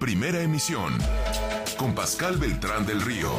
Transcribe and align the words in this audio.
Primera 0.00 0.40
emisión. 0.40 0.96
Con 1.76 1.94
Pascal 1.94 2.38
Beltrán 2.38 2.86
del 2.86 3.02
Río. 3.02 3.30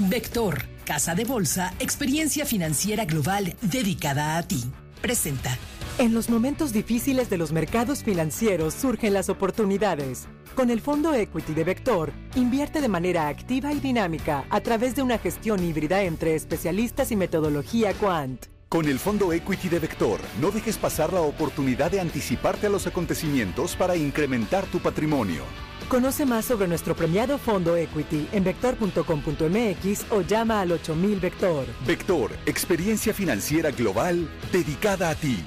Vector, 0.00 0.64
Casa 0.84 1.14
de 1.14 1.24
Bolsa, 1.24 1.72
experiencia 1.78 2.44
financiera 2.44 3.04
global 3.04 3.54
dedicada 3.62 4.36
a 4.36 4.42
ti. 4.42 4.64
Presenta. 5.00 5.56
En 5.98 6.12
los 6.12 6.28
momentos 6.28 6.72
difíciles 6.72 7.30
de 7.30 7.38
los 7.38 7.52
mercados 7.52 8.02
financieros 8.02 8.74
surgen 8.74 9.14
las 9.14 9.28
oportunidades. 9.28 10.26
Con 10.56 10.68
el 10.68 10.80
fondo 10.80 11.14
Equity 11.14 11.54
de 11.54 11.62
Vector, 11.62 12.12
invierte 12.34 12.80
de 12.80 12.88
manera 12.88 13.28
activa 13.28 13.72
y 13.72 13.78
dinámica 13.78 14.44
a 14.50 14.60
través 14.60 14.96
de 14.96 15.02
una 15.02 15.18
gestión 15.18 15.62
híbrida 15.62 16.02
entre 16.02 16.34
especialistas 16.34 17.12
y 17.12 17.16
metodología 17.16 17.94
Quant. 17.94 18.51
Con 18.72 18.88
el 18.88 18.98
fondo 18.98 19.34
Equity 19.34 19.68
de 19.68 19.80
Vector, 19.80 20.18
no 20.40 20.50
dejes 20.50 20.78
pasar 20.78 21.12
la 21.12 21.20
oportunidad 21.20 21.90
de 21.90 22.00
anticiparte 22.00 22.68
a 22.68 22.70
los 22.70 22.86
acontecimientos 22.86 23.76
para 23.76 23.96
incrementar 23.96 24.64
tu 24.64 24.78
patrimonio. 24.78 25.42
Conoce 25.90 26.24
más 26.24 26.46
sobre 26.46 26.66
nuestro 26.66 26.96
premiado 26.96 27.36
fondo 27.36 27.76
Equity 27.76 28.28
en 28.32 28.44
vector.com.mx 28.44 30.06
o 30.08 30.22
llama 30.22 30.62
al 30.62 30.72
8000 30.72 31.20
Vector. 31.20 31.66
Vector, 31.86 32.30
experiencia 32.46 33.12
financiera 33.12 33.70
global 33.72 34.26
dedicada 34.50 35.10
a 35.10 35.16
ti. 35.16 35.44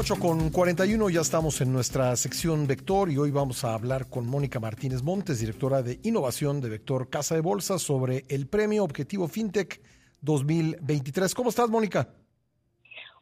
8 0.00 0.14
con 0.20 0.50
41, 0.50 1.10
ya 1.10 1.22
estamos 1.22 1.60
en 1.60 1.72
nuestra 1.72 2.14
sección 2.14 2.68
Vector 2.68 3.10
y 3.10 3.16
hoy 3.16 3.32
vamos 3.32 3.64
a 3.64 3.74
hablar 3.74 4.08
con 4.08 4.28
Mónica 4.28 4.60
Martínez 4.60 5.02
Montes, 5.02 5.40
directora 5.40 5.82
de 5.82 5.98
innovación 6.04 6.60
de 6.60 6.68
Vector 6.68 7.10
Casa 7.10 7.34
de 7.34 7.40
Bolsa, 7.40 7.80
sobre 7.80 8.24
el 8.28 8.46
premio 8.46 8.84
Objetivo 8.84 9.26
FinTech 9.26 9.80
2023. 10.20 11.34
¿Cómo 11.34 11.50
estás, 11.50 11.68
Mónica? 11.68 12.10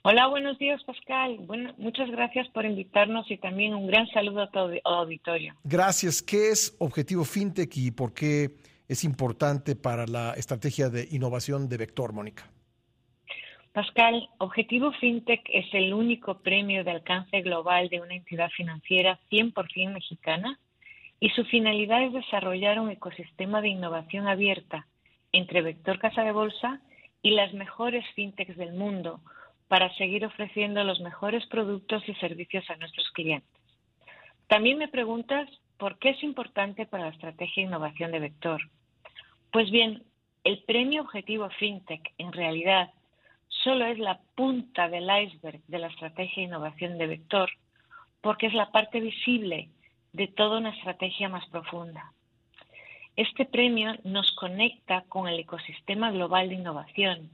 Hola, 0.02 0.28
buenos 0.28 0.58
días, 0.58 0.84
Pascal. 0.84 1.38
Bueno, 1.46 1.72
muchas 1.78 2.10
gracias 2.10 2.46
por 2.48 2.66
invitarnos 2.66 3.30
y 3.30 3.38
también 3.38 3.72
un 3.72 3.86
gran 3.86 4.06
saludo 4.08 4.42
a 4.42 4.50
todo 4.50 4.74
auditorio. 4.84 5.54
Gracias. 5.64 6.20
¿Qué 6.20 6.50
es 6.50 6.76
Objetivo 6.78 7.24
FinTech 7.24 7.74
y 7.78 7.90
por 7.90 8.12
qué 8.12 8.50
es 8.86 9.02
importante 9.02 9.76
para 9.76 10.06
la 10.06 10.34
estrategia 10.34 10.90
de 10.90 11.08
innovación 11.10 11.70
de 11.70 11.78
Vector, 11.78 12.12
Mónica? 12.12 12.50
Pascal, 13.76 14.30
Objetivo 14.38 14.90
FinTech 14.92 15.42
es 15.52 15.66
el 15.74 15.92
único 15.92 16.38
premio 16.38 16.82
de 16.82 16.92
alcance 16.92 17.42
global 17.42 17.90
de 17.90 18.00
una 18.00 18.14
entidad 18.14 18.48
financiera 18.56 19.20
100% 19.30 19.92
mexicana 19.92 20.58
y 21.20 21.28
su 21.28 21.44
finalidad 21.44 22.02
es 22.04 22.14
desarrollar 22.14 22.80
un 22.80 22.88
ecosistema 22.88 23.60
de 23.60 23.68
innovación 23.68 24.28
abierta 24.28 24.86
entre 25.30 25.60
Vector 25.60 25.98
Casa 25.98 26.22
de 26.22 26.32
Bolsa 26.32 26.80
y 27.20 27.32
las 27.32 27.52
mejores 27.52 28.02
fintechs 28.14 28.56
del 28.56 28.72
mundo 28.72 29.20
para 29.68 29.94
seguir 29.96 30.24
ofreciendo 30.24 30.82
los 30.82 31.00
mejores 31.00 31.44
productos 31.44 32.02
y 32.08 32.14
servicios 32.14 32.64
a 32.70 32.76
nuestros 32.76 33.10
clientes. 33.10 33.60
También 34.46 34.78
me 34.78 34.88
preguntas 34.88 35.50
por 35.76 35.98
qué 35.98 36.12
es 36.12 36.22
importante 36.22 36.86
para 36.86 37.04
la 37.04 37.10
estrategia 37.10 37.62
de 37.62 37.68
innovación 37.68 38.10
de 38.10 38.20
Vector. 38.20 38.62
Pues 39.52 39.70
bien, 39.70 40.02
el 40.44 40.62
premio 40.62 41.02
Objetivo 41.02 41.50
FinTech 41.58 42.14
en 42.16 42.32
realidad 42.32 42.88
solo 43.66 43.84
es 43.86 43.98
la 43.98 44.20
punta 44.36 44.88
del 44.88 45.10
iceberg 45.24 45.60
de 45.66 45.80
la 45.80 45.88
estrategia 45.88 46.36
de 46.36 46.48
innovación 46.48 46.98
de 46.98 47.08
Vector, 47.08 47.50
porque 48.20 48.46
es 48.46 48.54
la 48.54 48.70
parte 48.70 49.00
visible 49.00 49.70
de 50.12 50.28
toda 50.28 50.58
una 50.58 50.70
estrategia 50.70 51.28
más 51.28 51.44
profunda. 51.48 52.12
Este 53.16 53.44
premio 53.44 53.96
nos 54.04 54.30
conecta 54.36 55.02
con 55.08 55.26
el 55.26 55.40
ecosistema 55.40 56.12
global 56.12 56.48
de 56.48 56.54
innovación, 56.54 57.28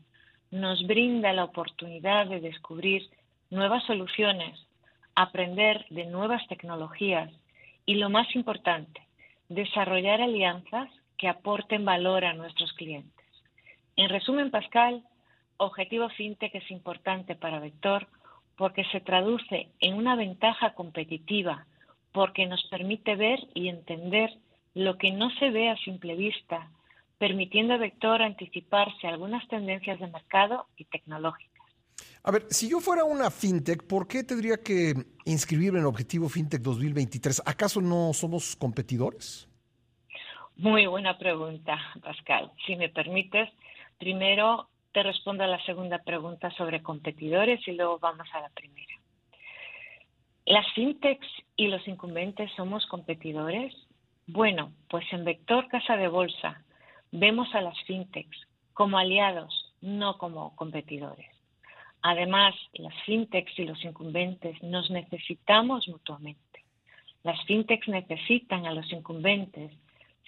nos 0.50 0.86
brinda 0.86 1.34
la 1.34 1.44
oportunidad 1.44 2.26
de 2.28 2.40
descubrir 2.40 3.02
nuevas 3.50 3.84
soluciones, 3.84 4.58
aprender 5.14 5.84
de 5.90 6.06
nuevas 6.06 6.46
tecnologías 6.48 7.30
y, 7.84 7.96
lo 7.96 8.08
más 8.08 8.34
importante, 8.34 9.02
desarrollar 9.50 10.22
alianzas 10.22 10.88
que 11.18 11.28
aporten 11.28 11.84
valor 11.84 12.24
a 12.24 12.32
nuestros 12.32 12.72
clientes. 12.72 13.26
En 13.96 14.08
resumen, 14.08 14.50
Pascal, 14.50 15.02
Objetivo 15.62 16.08
FinTech 16.08 16.54
es 16.56 16.70
importante 16.72 17.36
para 17.36 17.60
Vector 17.60 18.08
porque 18.56 18.84
se 18.90 19.00
traduce 19.00 19.68
en 19.78 19.94
una 19.94 20.16
ventaja 20.16 20.74
competitiva, 20.74 21.66
porque 22.12 22.46
nos 22.46 22.62
permite 22.68 23.14
ver 23.14 23.38
y 23.54 23.68
entender 23.68 24.30
lo 24.74 24.98
que 24.98 25.12
no 25.12 25.30
se 25.38 25.50
ve 25.50 25.70
a 25.70 25.76
simple 25.76 26.16
vista, 26.16 26.68
permitiendo 27.18 27.74
a 27.74 27.78
Vector 27.78 28.22
anticiparse 28.22 29.06
a 29.06 29.10
algunas 29.10 29.46
tendencias 29.46 30.00
de 30.00 30.08
mercado 30.08 30.66
y 30.76 30.84
tecnológicas. 30.86 31.52
A 32.24 32.32
ver, 32.32 32.46
si 32.50 32.68
yo 32.68 32.80
fuera 32.80 33.04
una 33.04 33.30
fintech, 33.30 33.86
¿por 33.86 34.08
qué 34.08 34.24
tendría 34.24 34.56
que 34.56 34.94
inscribirme 35.24 35.78
en 35.78 35.86
Objetivo 35.86 36.28
FinTech 36.28 36.60
2023? 36.60 37.42
¿Acaso 37.46 37.80
no 37.80 38.12
somos 38.12 38.56
competidores? 38.56 39.48
Muy 40.56 40.86
buena 40.86 41.16
pregunta, 41.18 41.78
Pascal. 42.02 42.50
Si 42.66 42.74
me 42.74 42.88
permites, 42.88 43.48
primero 43.98 44.68
te 44.92 45.02
respondo 45.02 45.42
a 45.42 45.48
la 45.48 45.62
segunda 45.64 45.98
pregunta 45.98 46.50
sobre 46.50 46.82
competidores 46.82 47.66
y 47.66 47.72
luego 47.72 47.98
vamos 47.98 48.28
a 48.32 48.40
la 48.40 48.50
primera. 48.50 48.94
¿Las 50.44 50.70
fintechs 50.74 51.26
y 51.56 51.68
los 51.68 51.86
incumbentes 51.88 52.50
somos 52.56 52.86
competidores? 52.86 53.74
Bueno, 54.26 54.72
pues 54.88 55.04
en 55.12 55.24
Vector 55.24 55.68
Casa 55.68 55.96
de 55.96 56.08
Bolsa 56.08 56.62
vemos 57.10 57.54
a 57.54 57.62
las 57.62 57.78
fintechs 57.84 58.36
como 58.74 58.98
aliados, 58.98 59.74
no 59.80 60.18
como 60.18 60.54
competidores. 60.56 61.30
Además, 62.02 62.54
las 62.74 62.94
fintechs 63.04 63.58
y 63.58 63.64
los 63.64 63.82
incumbentes 63.84 64.60
nos 64.62 64.90
necesitamos 64.90 65.88
mutuamente. 65.88 66.64
Las 67.22 67.42
fintechs 67.44 67.88
necesitan 67.88 68.66
a 68.66 68.74
los 68.74 68.90
incumbentes, 68.92 69.72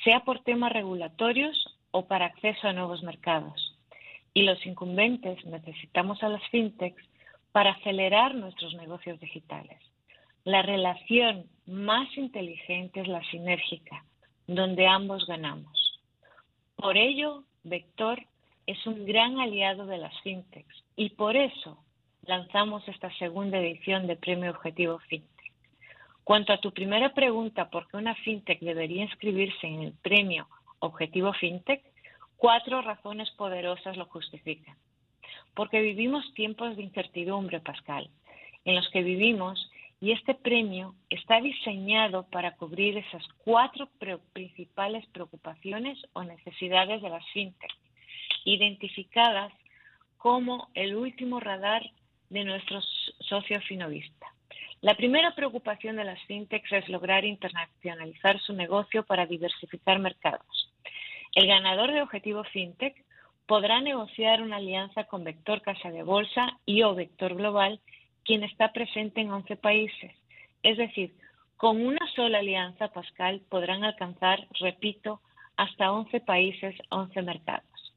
sea 0.04 0.20
por 0.20 0.40
temas 0.44 0.72
regulatorios 0.72 1.78
o 1.90 2.06
para 2.06 2.26
acceso 2.26 2.68
a 2.68 2.72
nuevos 2.72 3.02
mercados 3.02 3.63
y 4.34 4.42
los 4.42 4.64
incumbentes 4.66 5.44
necesitamos 5.46 6.22
a 6.22 6.28
las 6.28 6.42
fintechs 6.48 7.02
para 7.52 7.70
acelerar 7.70 8.34
nuestros 8.34 8.74
negocios 8.74 9.20
digitales. 9.20 9.78
La 10.42 10.60
relación 10.60 11.46
más 11.66 12.08
inteligente 12.18 13.00
es 13.00 13.08
la 13.08 13.22
sinérgica, 13.30 14.04
donde 14.48 14.88
ambos 14.88 15.24
ganamos. 15.26 16.00
Por 16.76 16.98
ello, 16.98 17.44
Vector 17.62 18.20
es 18.66 18.84
un 18.86 19.06
gran 19.06 19.38
aliado 19.38 19.86
de 19.86 19.98
las 19.98 20.20
fintechs 20.22 20.84
y 20.96 21.10
por 21.10 21.36
eso 21.36 21.78
lanzamos 22.26 22.86
esta 22.88 23.10
segunda 23.18 23.58
edición 23.58 24.06
de 24.06 24.16
Premio 24.16 24.50
Objetivo 24.50 24.98
FinTech. 24.98 25.30
Cuanto 26.24 26.52
a 26.52 26.58
tu 26.58 26.72
primera 26.72 27.14
pregunta, 27.14 27.70
¿por 27.70 27.86
qué 27.88 27.98
una 27.98 28.14
fintech 28.16 28.60
debería 28.60 29.04
inscribirse 29.04 29.66
en 29.66 29.82
el 29.82 29.92
Premio 29.92 30.48
Objetivo 30.80 31.32
FinTech? 31.34 31.93
Cuatro 32.44 32.82
razones 32.82 33.30
poderosas 33.38 33.96
lo 33.96 34.04
justifican. 34.04 34.76
Porque 35.54 35.80
vivimos 35.80 36.30
tiempos 36.34 36.76
de 36.76 36.82
incertidumbre, 36.82 37.60
Pascal, 37.60 38.10
en 38.66 38.74
los 38.74 38.86
que 38.90 39.02
vivimos 39.02 39.70
y 39.98 40.12
este 40.12 40.34
premio 40.34 40.94
está 41.08 41.40
diseñado 41.40 42.24
para 42.24 42.54
cubrir 42.56 42.98
esas 42.98 43.26
cuatro 43.38 43.88
principales 44.34 45.06
preocupaciones 45.06 45.98
o 46.12 46.22
necesidades 46.22 47.00
de 47.00 47.08
las 47.08 47.26
fintech, 47.32 47.72
identificadas 48.44 49.50
como 50.18 50.68
el 50.74 50.96
último 50.96 51.40
radar 51.40 51.82
de 52.28 52.44
nuestro 52.44 52.82
socio 53.20 53.58
finovista. 53.62 54.26
La 54.82 54.94
primera 54.94 55.34
preocupación 55.34 55.96
de 55.96 56.04
las 56.04 56.22
fintechs 56.24 56.70
es 56.72 56.90
lograr 56.90 57.24
internacionalizar 57.24 58.38
su 58.40 58.52
negocio 58.52 59.02
para 59.02 59.24
diversificar 59.24 59.98
mercados. 59.98 60.53
El 61.34 61.48
ganador 61.48 61.92
de 61.92 62.02
Objetivo 62.02 62.44
FinTech 62.44 62.94
podrá 63.46 63.80
negociar 63.80 64.40
una 64.40 64.56
alianza 64.56 65.04
con 65.04 65.24
Vector 65.24 65.62
Casa 65.62 65.90
de 65.90 66.02
Bolsa 66.02 66.58
y 66.64 66.82
o 66.82 66.94
Vector 66.94 67.34
Global, 67.34 67.80
quien 68.24 68.44
está 68.44 68.72
presente 68.72 69.20
en 69.20 69.32
11 69.32 69.56
países. 69.56 70.12
Es 70.62 70.78
decir, 70.78 71.14
con 71.56 71.84
una 71.84 72.06
sola 72.14 72.38
alianza, 72.38 72.88
Pascal, 72.88 73.42
podrán 73.48 73.84
alcanzar, 73.84 74.46
repito, 74.60 75.20
hasta 75.56 75.92
11 75.92 76.20
países, 76.20 76.76
11 76.90 77.22
mercados. 77.22 77.94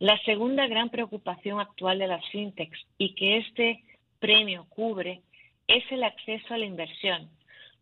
La 0.00 0.18
segunda 0.24 0.66
gran 0.66 0.90
preocupación 0.90 1.60
actual 1.60 1.98
de 1.98 2.08
las 2.08 2.26
fintechs 2.30 2.86
y 2.98 3.14
que 3.14 3.38
este 3.38 3.84
premio 4.18 4.66
cubre 4.68 5.22
es 5.68 5.84
el 5.92 6.02
acceso 6.02 6.54
a 6.54 6.58
la 6.58 6.66
inversión. 6.66 7.30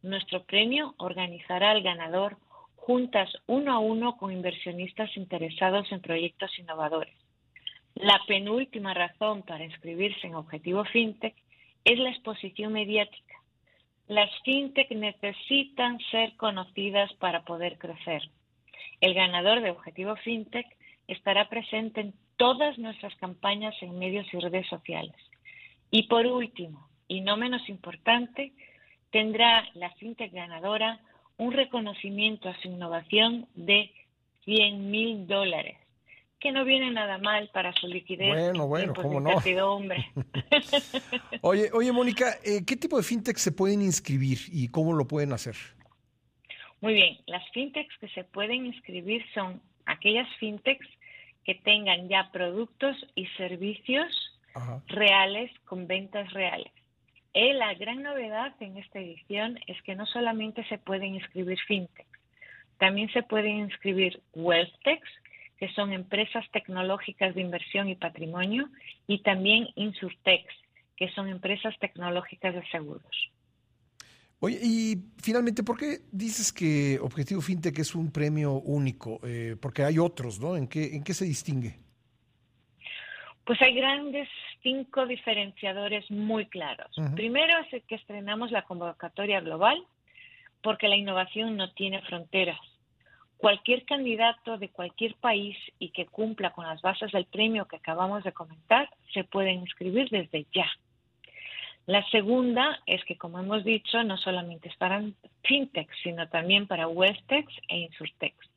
Nuestro 0.03 0.45
premio 0.45 0.95
organizará 0.99 1.71
al 1.71 1.83
ganador 1.83 2.37
juntas 2.89 3.31
uno 3.47 3.75
a 3.75 3.81
uno 3.81 4.17
con 4.17 4.33
inversionistas 4.33 5.15
interesados 5.19 5.93
en 5.93 6.01
proyectos 6.01 6.59
innovadores. 6.59 7.15
La 7.95 8.19
penúltima 8.27 8.95
razón 8.95 9.43
para 9.43 9.63
inscribirse 9.63 10.27
en 10.27 10.35
Objetivo 10.35 10.87
FinTech 10.87 11.35
es 11.85 11.99
la 11.99 12.09
exposición 12.09 12.73
mediática. 12.73 13.35
Las 14.07 14.31
FinTech 14.43 14.91
necesitan 14.93 15.99
ser 16.11 16.35
conocidas 16.37 17.13
para 17.21 17.43
poder 17.43 17.77
crecer. 17.77 18.23
El 19.03 19.13
ganador 19.13 19.61
de 19.61 19.69
Objetivo 19.69 20.17
FinTech 20.17 20.67
estará 21.09 21.51
presente 21.51 22.01
en 22.01 22.15
todas 22.39 22.79
nuestras 22.79 23.15
campañas 23.17 23.75
en 23.83 23.99
medios 23.99 24.33
y 24.33 24.39
redes 24.39 24.67
sociales. 24.67 25.17
Y 25.91 26.05
por 26.05 26.27
último, 26.27 26.89
y 27.07 27.21
no 27.21 27.37
menos 27.37 27.69
importante, 27.69 28.55
tendrá 29.11 29.69
la 29.75 29.91
fintech 29.91 30.33
ganadora 30.33 31.03
un 31.39 31.53
reconocimiento 31.53 32.49
a 32.49 32.61
su 32.61 32.69
innovación 32.69 33.49
de 33.55 33.91
100 34.45 34.91
mil 34.91 35.27
dólares, 35.27 35.79
que 36.41 36.53
no 36.53 36.65
viene 36.65 36.91
nada 36.91 37.19
mal 37.19 37.49
para 37.53 37.73
su 37.73 37.87
liquidez. 37.87 38.29
Bueno, 38.29 38.67
bueno, 38.67 38.93
cómo 38.95 39.21
no. 39.21 39.31
Oye, 41.43 41.71
oye, 41.73 41.93
Mónica, 41.93 42.37
eh, 42.45 42.65
¿qué 42.67 42.77
tipo 42.77 42.97
de 42.97 43.03
fintech 43.03 43.37
se 43.37 43.53
pueden 43.53 43.83
inscribir 43.83 44.39
y 44.53 44.69
cómo 44.69 44.93
lo 44.93 45.07
pueden 45.07 45.33
hacer? 45.33 45.57
Muy 46.81 46.95
bien, 46.95 47.19
las 47.27 47.43
fintechs 47.51 47.97
que 47.99 48.09
se 48.09 48.25
pueden 48.25 48.67
inscribir 48.67 49.25
son 49.35 49.61
aquellas 49.87 50.29
fintechs 50.39 50.87
que 51.45 51.55
tengan 51.57 52.09
ya 52.09 52.31
productos 52.33 52.97
y 53.15 53.27
servicios 53.37 54.07
reales 54.89 55.51
con 55.65 55.87
ventas 55.87 56.33
reales. 56.33 56.73
Eh, 57.35 57.55
la 57.55 57.75
gran 57.75 58.03
novedad 58.03 58.55
en 58.61 58.77
esta 58.79 58.99
edición 58.99 59.59
es 59.67 59.81
que 59.83 59.95
no 59.95 60.07
solamente 60.07 60.65
se 60.69 60.79
pueden 60.79 61.15
inscribir 61.15 61.59
fintechs, 61.67 62.09
también 62.79 63.11
se 63.11 63.23
pueden 63.23 63.59
inscribir 63.59 64.21
wealthtechs, 64.35 65.09
que 65.59 65.69
son 65.71 65.93
empresas 65.93 66.45
tecnológicas 66.53 67.35
de 67.35 67.41
inversión 67.41 67.89
y 67.89 67.97
patrimonio, 67.97 68.69
y 69.07 69.23
también 69.23 69.69
insurtechs, 69.75 70.55
que 70.97 71.11
son 71.11 71.29
empresas 71.29 71.75
tecnológicas 71.81 72.55
de 72.55 72.67
seguros. 72.71 73.31
Oye, 74.41 74.59
y 74.63 74.97
finalmente, 75.21 75.65
¿por 75.65 75.77
qué 75.77 75.99
dices 76.13 76.53
que 76.53 76.99
Objetivo 77.01 77.41
FinTech 77.41 77.77
es 77.81 77.97
un 77.97 78.13
premio 78.13 78.53
único? 78.53 79.21
Eh, 79.25 79.57
porque 79.61 79.83
hay 79.83 79.99
otros, 79.99 80.39
¿no? 80.39 80.57
¿En 80.57 80.69
qué, 80.69 80.95
¿En 80.95 81.03
qué 81.03 81.13
se 81.13 81.25
distingue? 81.25 81.77
Pues 83.45 83.61
hay 83.61 83.75
grandes 83.75 84.29
cinco 84.63 85.07
diferenciadores 85.07 86.11
muy 86.11 86.47
claros. 86.47 86.91
Primero 87.15 87.55
es 87.71 87.83
que 87.85 87.95
estrenamos 87.95 88.51
la 88.51 88.63
convocatoria 88.63 89.41
global, 89.41 89.83
porque 90.63 90.89
la 90.89 90.97
innovación 90.97 91.57
no 91.57 91.73
tiene 91.73 92.03
fronteras. 92.03 92.59
Cualquier 93.37 93.85
candidato 93.85 94.59
de 94.59 94.69
cualquier 94.71 95.15
país 95.15 95.57
y 95.79 95.91
que 95.91 96.07
cumpla 96.07 96.51
con 96.51 96.67
las 96.67 96.83
bases 96.83 97.13
del 97.13 97.27
premio 97.27 97.67
que 97.67 97.77
acabamos 97.77 98.25
de 98.25 98.33
comentar 98.33 98.91
se 99.15 99.23
puede 99.25 99.53
inscribir 99.53 100.09
desde 100.11 100.47
ya. 100.53 100.69
La 101.87 102.05
segunda 102.11 102.81
es 102.85 103.03
que, 103.05 103.17
como 103.17 103.39
hemos 103.39 103.65
dicho, 103.65 104.03
no 104.03 104.19
solamente 104.19 104.69
es 104.69 104.77
para 104.77 105.03
fintechs, 105.45 105.97
sino 106.03 106.29
también 106.29 106.67
para 106.67 106.89
webtechs 106.89 107.55
e 107.69 107.79
insurtechs. 107.79 108.51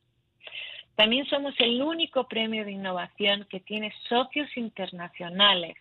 También 0.96 1.24
somos 1.26 1.54
el 1.58 1.80
único 1.80 2.28
premio 2.28 2.64
de 2.64 2.72
innovación 2.72 3.46
que 3.48 3.60
tiene 3.60 3.94
socios 4.08 4.54
internacionales 4.56 5.76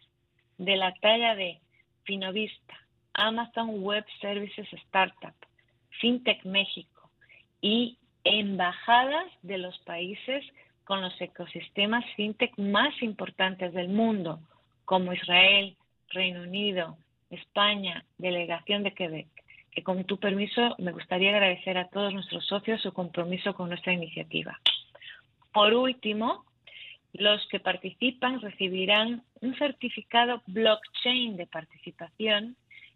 de 0.61 0.75
la 0.75 0.93
talla 0.93 1.33
de 1.35 1.59
Finovista, 2.03 2.77
Amazon 3.13 3.83
Web 3.83 4.05
Services 4.21 4.71
Startup, 4.85 5.33
FinTech 5.99 6.45
México 6.45 7.09
y 7.61 7.97
embajadas 8.23 9.25
de 9.41 9.57
los 9.57 9.75
países 9.79 10.45
con 10.83 11.01
los 11.01 11.19
ecosistemas 11.19 12.05
FinTech 12.15 12.57
más 12.59 12.93
importantes 13.01 13.73
del 13.73 13.89
mundo, 13.89 14.39
como 14.85 15.13
Israel, 15.13 15.75
Reino 16.09 16.43
Unido, 16.43 16.95
España, 17.31 18.05
Delegación 18.19 18.83
de 18.83 18.93
Quebec, 18.93 19.27
que 19.71 19.81
con 19.81 20.03
tu 20.03 20.19
permiso 20.19 20.75
me 20.77 20.91
gustaría 20.91 21.31
agradecer 21.31 21.79
a 21.79 21.87
todos 21.87 22.13
nuestros 22.13 22.45
socios 22.45 22.81
su 22.81 22.93
compromiso 22.93 23.55
con 23.55 23.69
nuestra 23.69 23.93
iniciativa. 23.93 24.59
Por 25.53 25.73
último, 25.73 26.45
los 27.13 27.45
que 27.49 27.59
participan 27.59 28.41
recibirán 28.41 29.23
un 29.41 29.55
certificado 29.57 30.41
blockchain 30.47 31.35
de 31.37 31.47
participación 31.47 32.55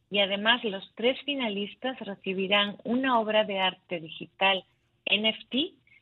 y 0.09 0.19
además 0.19 0.63
los 0.63 0.89
tres 0.95 1.19
finalistas 1.25 1.99
recibirán 1.99 2.77
una 2.83 3.19
obra 3.19 3.43
de 3.43 3.59
arte 3.59 3.99
digital 3.99 4.63
NFT, 5.05 5.55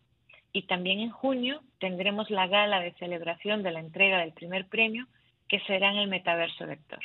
Y 0.52 0.62
también 0.62 1.00
en 1.00 1.10
junio 1.10 1.62
tendremos 1.78 2.30
la 2.30 2.46
gala 2.46 2.80
de 2.80 2.92
celebración 2.94 3.62
de 3.62 3.72
la 3.72 3.80
entrega 3.80 4.18
del 4.18 4.32
primer 4.32 4.66
premio, 4.68 5.06
que 5.48 5.60
será 5.60 5.90
en 5.90 5.98
el 5.98 6.08
Metaverso 6.08 6.66
Vector. 6.66 7.00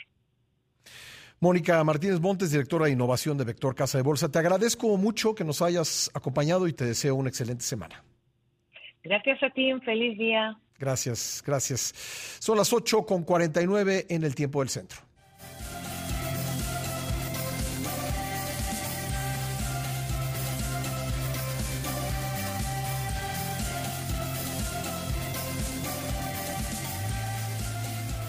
Mónica 1.40 1.84
Martínez 1.84 2.20
Montes, 2.20 2.52
directora 2.52 2.86
de 2.86 2.92
innovación 2.92 3.38
de 3.38 3.44
Vector 3.44 3.76
Casa 3.76 4.00
de 4.00 4.04
Bolsa, 4.04 4.32
te 4.32 4.40
agradezco 4.40 4.98
mucho 4.98 5.36
que 5.36 5.44
nos 5.44 5.62
hayas 5.62 6.10
acompañado 6.16 6.68
y 6.68 6.74
te 6.74 6.86
deseo 6.86 7.16
una 7.16 7.30
excelente 7.30 7.64
semana. 7.64 8.04
Gracias 9.04 9.42
a 9.44 9.50
ti, 9.52 9.72
un 9.72 9.82
feliz 9.82 10.18
día. 10.18 10.58
Gracias, 10.80 11.44
gracias. 11.46 11.94
Son 12.40 12.58
las 12.58 12.74
8 12.74 13.06
con 13.06 13.24
49 13.24 14.08
en 14.10 14.24
el 14.24 14.34
tiempo 14.34 14.62
del 14.62 14.70
centro. 14.70 15.00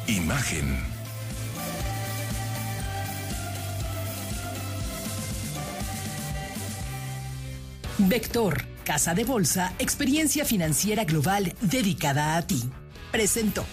Imagen. 0.06 0.98
Vector, 7.99 8.65
Casa 8.85 9.12
de 9.12 9.25
Bolsa, 9.25 9.73
experiencia 9.81 10.45
financiera 10.45 11.05
global 11.05 11.53
dedicada 11.61 12.37
a 12.37 12.43
ti. 12.43 12.62
Presentó. 13.11 13.64